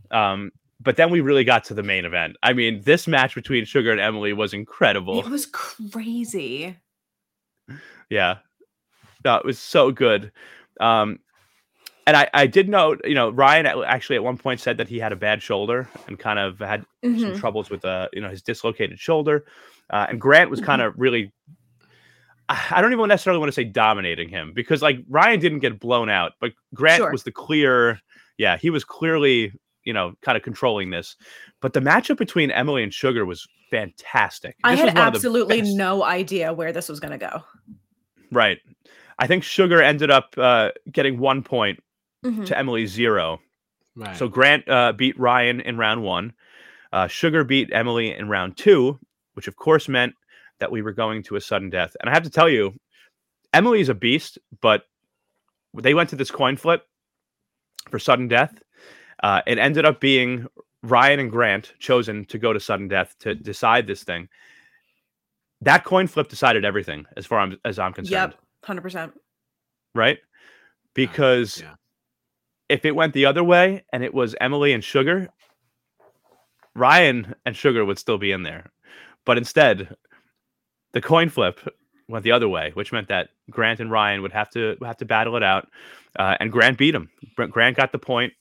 [0.10, 0.51] um,
[0.83, 2.35] but then we really got to the main event.
[2.43, 5.19] I mean, this match between Sugar and Emily was incredible.
[5.19, 6.77] it was crazy.
[8.09, 8.37] Yeah,
[9.23, 10.31] no, it was so good.
[10.79, 11.19] Um,
[12.07, 14.97] and I, I did note, you know, Ryan actually at one point said that he
[14.99, 17.39] had a bad shoulder and kind of had some Mhm.
[17.39, 19.45] troubles with, uh, you know, his dislocated shoulder.
[19.89, 21.31] Uh, and Grant was kind of really,
[22.49, 25.79] I I don't even necessarily want to say dominating him because like Ryan didn't get
[25.79, 27.11] blown out, but Grant Sure.
[27.11, 27.99] was the clear,
[28.37, 29.53] yeah, he was clearly,
[29.91, 31.17] you know, kind of controlling this.
[31.60, 34.56] But the matchup between Emily and Sugar was fantastic.
[34.63, 37.17] I This had was one of the absolutely no idea where this was going to
[37.17, 37.43] go.
[38.32, 38.60] Right.
[39.19, 41.84] I think Sugar ended up uh, getting one point
[42.23, 42.45] Mhm.
[42.45, 43.41] to Emily's zero.
[43.97, 44.15] Right.
[44.15, 46.32] So Grant uh, beat Ryan in round one.
[46.93, 48.97] Uh, Sugar beat Emily in round two,
[49.34, 50.13] which of course meant
[50.60, 51.97] that we were going to a sudden death.
[51.99, 52.73] And I have to tell you,
[53.54, 54.84] Emily's a beast, but
[55.73, 56.86] they went to this coin flip
[57.89, 58.62] for sudden death.
[59.21, 60.47] Uh, it ended up being
[60.84, 64.29] Ryan and Grant chosen to go to sudden death to decide this thing.
[65.62, 69.13] That coin flip decided everything, as far as I'm concerned Yep, hundred percent.
[69.93, 70.17] right?
[70.95, 71.75] Because yeah.
[72.67, 75.29] if it went the other way and it was Emily and Sugar,
[76.73, 78.71] Ryan and Sugar would still be in there.
[79.23, 79.95] But instead,
[80.93, 81.60] the coin flip
[82.07, 85.05] went the other way, which meant that Grant and Ryan would have to have to
[85.05, 85.69] battle it out,
[86.17, 87.10] uh, and Grant beat him.
[87.36, 88.34] Grant got the point.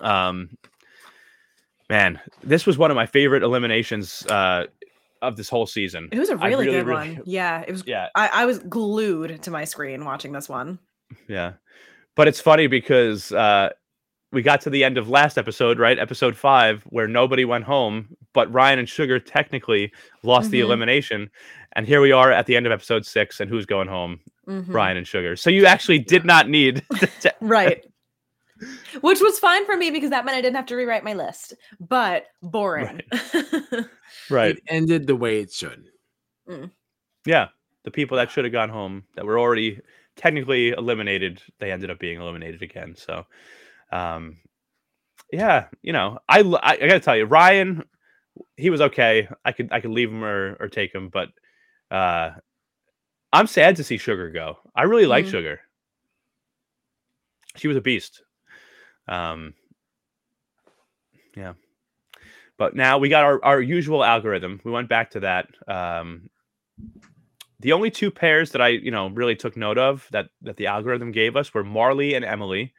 [0.00, 0.56] Um,
[1.88, 4.66] man, this was one of my favorite eliminations uh,
[5.22, 6.08] of this whole season.
[6.12, 7.22] It was a really, really, good really- one.
[7.24, 7.84] Yeah, it was.
[7.86, 10.78] Yeah, I, I was glued to my screen watching this one.
[11.28, 11.52] Yeah.
[12.16, 13.70] But it's funny because uh
[14.32, 15.98] we got to the end of last episode, right?
[15.98, 19.92] Episode five, where nobody went home, but Ryan and Sugar technically
[20.24, 20.64] lost the Mhm.
[20.64, 21.30] elimination.
[21.74, 24.18] And here we are at the end of episode six, and who's going home?
[24.48, 24.64] Mhm.
[24.74, 25.36] Ryan and Sugar.
[25.36, 26.82] So you actually did not need
[27.20, 27.84] to, Right.
[29.00, 31.54] Which was fine for me because that meant I didn't have to rewrite my list.
[31.80, 33.00] But boring.
[34.30, 34.56] right.
[34.56, 35.86] It ended the way it should.
[37.24, 37.48] Yeah.
[37.84, 39.80] The people that should have gone home that were already
[40.16, 42.94] technically eliminated, they ended up being eliminated again.
[42.96, 43.26] So
[43.92, 44.36] um
[45.32, 47.84] yeah, you know, I I gotta tell you, Ryan,
[48.56, 49.28] he was okay.
[49.44, 51.28] I could I could leave him or, or take him, but
[51.90, 52.30] uh
[53.32, 54.58] I'm sad to see Sugar go.
[54.74, 55.30] I really like Mhm.
[55.30, 55.60] Sugar.
[57.56, 58.22] She was a beast.
[59.08, 59.54] Um
[61.36, 61.54] yeah.
[62.58, 64.60] But now we got our, our usual algorithm.
[64.64, 65.48] We went back to that.
[65.68, 66.30] Um
[67.60, 70.66] the only two pairs that I, you know, really took note of that that the
[70.66, 72.74] algorithm gave us were Marley and Emily.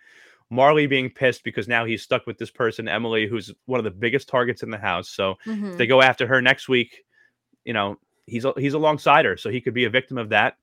[0.50, 3.92] Marley being pissed because now he's stuck with this person, Emily, who's one of the
[3.92, 5.10] biggest targets in the house.
[5.10, 5.72] So Mhm.
[5.72, 7.04] if they go after her next week,
[7.66, 10.56] you know, he's a- he's alongside her, so he could be a victim of that.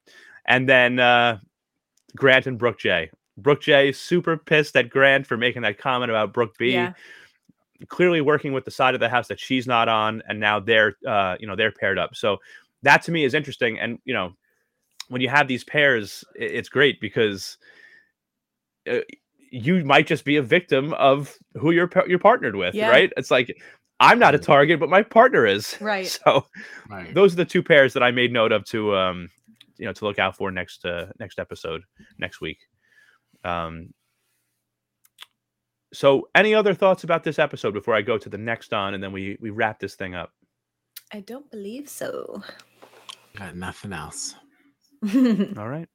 [0.47, 1.39] And then uh
[2.17, 3.11] Grant and Brooke J.
[3.37, 6.73] Brooke J is super pissed at Grant for making that comment about Brooke B.
[6.73, 6.93] Yeah.
[7.89, 10.97] Clearly working with the side of the house that she's not on, and now they're
[11.07, 12.15] uh, you know, they're paired up.
[12.15, 12.39] So
[12.83, 13.79] that to me is interesting.
[13.79, 14.33] And you know,
[15.09, 17.59] when you have these pairs, it's great because
[18.91, 19.01] uh,
[19.51, 22.89] you might just be a victim of who you're you're partnered with, Yeah.
[22.89, 23.13] right?
[23.17, 23.55] It's like
[24.01, 25.77] I'm not a target, but my partner is.
[25.81, 26.07] Right.
[26.07, 26.47] So
[26.89, 27.13] Right.
[27.13, 29.29] those are the two pairs that I made note of to um
[29.77, 31.83] you know to look out for next uh next episode
[32.19, 32.59] next week.
[33.45, 33.93] Um
[35.93, 39.03] so any other thoughts about this episode before I go to the next on and
[39.03, 40.33] then we we wrap this thing up?
[41.13, 42.43] I don't believe so.
[43.37, 44.35] Got nothing else.
[45.15, 45.89] All right.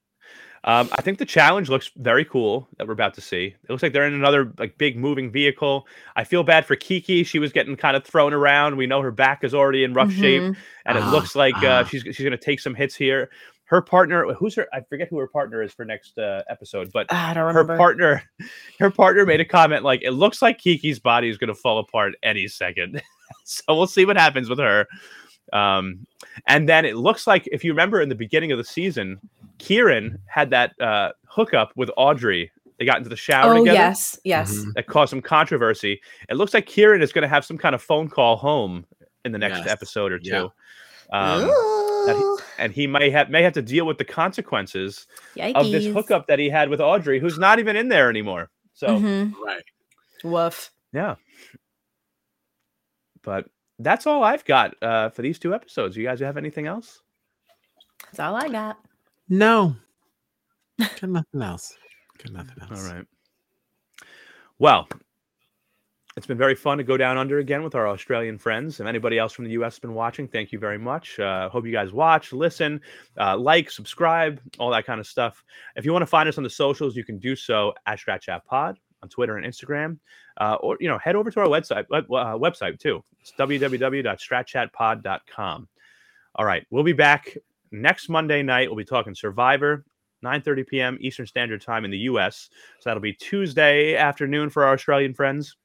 [0.66, 3.56] Um, I think the challenge looks very cool that we're about to see.
[3.64, 5.88] It looks like they're in another like big moving vehicle.
[6.18, 7.24] I feel bad for Kiki.
[7.24, 8.76] She was getting kind of thrown around.
[8.76, 10.58] We know her back is already in rough shape, Mhm.
[10.86, 11.84] and it Ah, looks like uh, ah.
[11.86, 13.30] she's she's going to take some hits here.
[13.70, 14.68] Her partner, who's her?
[14.74, 17.78] I forget who her partner is for next uh, episode, but I don't remember her
[17.78, 18.24] partner,
[18.80, 21.78] her partner made a comment like, "It looks like Kiki's body is going to fall
[21.78, 23.00] apart any second
[23.44, 24.88] so we'll see what happens with her.
[25.54, 26.06] Um,
[26.48, 29.20] and then it looks like, if you remember in the beginning of the season,
[29.58, 32.52] Kieran had that uh, hookup with Audrey.
[32.78, 33.78] They got into the shower oh together.
[33.78, 34.56] yes, yes.
[34.56, 34.74] Mhm.
[34.76, 36.02] That caused some controversy.
[36.30, 38.86] It looks like Kieran is going to have some kind of phone call home
[39.26, 39.68] in the next Yes.
[39.68, 40.30] episode or two.
[40.30, 40.48] Yeah.
[41.12, 45.08] Um, that Ooh, and he may have may have to deal with the consequences
[45.56, 48.50] of this hookup that he had with Audrey, who's not even in there anymore.
[48.74, 49.34] So Mhm.
[49.44, 49.64] Right.
[50.24, 50.72] Woof.
[50.94, 51.16] yeah.
[53.22, 53.48] But
[53.80, 55.96] that's all I've got uh, for these two episodes.
[55.98, 57.02] You guys have anything else?
[58.06, 58.78] That's all I got.
[59.28, 59.76] No.
[60.80, 61.78] Got nothing else.
[62.24, 62.86] Got nothing else.
[62.86, 63.06] All right.
[64.58, 64.88] Well,
[66.20, 68.82] it's been very fun to go down under again with our Australian friends.
[68.82, 71.18] If anybody else from the US has been watching, thank you very much.
[71.18, 72.82] Uh, hope you guys watch, listen,
[73.18, 75.42] uh, like, subscribe, all that kind of stuff.
[75.78, 78.44] If you want to find us on the socials, you can do so at Strat
[78.44, 79.98] Pod on Twitter and Instagram,
[80.42, 82.02] uh, or you know, head over to our website uh,
[82.38, 83.02] website too.
[83.22, 85.68] It's www.stratchatpod.com.
[86.36, 87.38] All right, we'll be back
[87.72, 88.68] next Monday night.
[88.68, 89.86] We'll be talking Survivor.
[90.22, 90.98] 9:30 p.m.
[91.00, 92.50] Eastern Standard Time in the U.S.
[92.82, 95.56] So that'll be Tuesday afternoon for our Australian friends.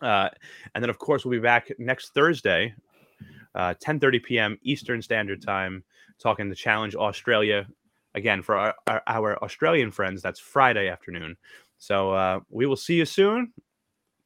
[0.00, 0.28] Uh,
[0.74, 2.74] and then, of course, we'll be back next Thursday,
[3.54, 4.58] uh, 10:30 p.m.
[4.62, 5.84] Eastern Standard Time,
[6.18, 7.66] talking the Challenge Australia
[8.14, 10.22] again for our, our, our Australian friends.
[10.22, 11.36] That's Friday afternoon.
[11.78, 13.52] So uh, we will see you soon.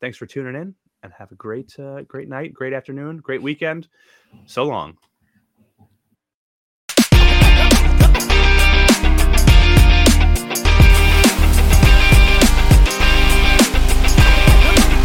[0.01, 3.89] Thanks for tuning in, and have a great, uh, great night, great afternoon, great weekend.
[4.47, 4.97] So long.